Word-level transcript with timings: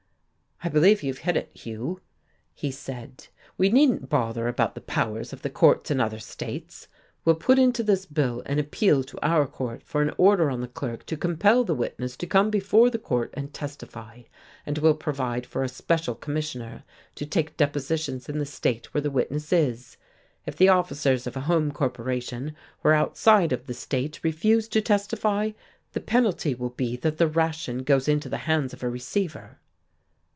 "I 0.63 0.69
believe 0.69 1.01
you've 1.01 1.17
hit 1.25 1.35
it, 1.35 1.49
Hugh," 1.57 2.01
he 2.53 2.69
said. 2.69 3.29
"We 3.57 3.69
needn't 3.69 4.09
bother 4.09 4.47
about 4.47 4.75
the 4.75 4.81
powers 4.81 5.33
of 5.33 5.41
the 5.41 5.49
courts 5.49 5.89
in 5.89 5.99
other 5.99 6.19
states. 6.19 6.87
We'll 7.25 7.33
put 7.33 7.57
into 7.57 7.81
this 7.81 8.05
bill 8.05 8.43
an 8.45 8.59
appeal 8.59 9.03
to 9.05 9.17
our 9.25 9.47
court 9.47 9.81
for 9.81 10.03
an 10.03 10.13
order 10.19 10.51
on 10.51 10.61
the 10.61 10.67
clerk 10.67 11.07
to 11.07 11.17
compel 11.17 11.63
the 11.63 11.73
witness 11.73 12.15
to 12.17 12.27
come 12.27 12.51
before 12.51 12.91
the 12.91 12.99
court 12.99 13.31
and 13.35 13.51
testify, 13.51 14.21
and 14.63 14.77
we'll 14.77 14.93
provide 14.93 15.47
for 15.47 15.63
a 15.63 15.67
special 15.67 16.13
commissioner 16.13 16.83
to 17.15 17.25
take 17.25 17.57
depositions 17.57 18.29
in 18.29 18.37
the 18.37 18.45
state 18.45 18.93
where 18.93 19.01
the 19.01 19.09
witness 19.09 19.51
is. 19.51 19.97
If 20.45 20.55
the 20.57 20.69
officers 20.69 21.25
of 21.25 21.35
a 21.35 21.41
home 21.49 21.71
corporation 21.71 22.55
who 22.83 22.89
are 22.89 22.93
outside 22.93 23.51
of 23.51 23.65
the 23.65 23.73
state 23.73 24.19
refuse 24.21 24.67
to 24.67 24.79
testify, 24.83 25.53
the 25.93 26.01
penalty 26.01 26.53
will 26.53 26.69
be 26.69 26.97
that 26.97 27.17
the 27.17 27.27
ration 27.27 27.81
goes 27.81 28.07
into 28.07 28.29
the 28.29 28.37
hands 28.45 28.73
of 28.73 28.83
a 28.83 28.89
receiver." 28.91 29.57